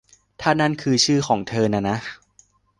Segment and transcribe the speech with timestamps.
[0.41, 1.97] ถ้านั่นคือชื่อของเธอน่ะนะ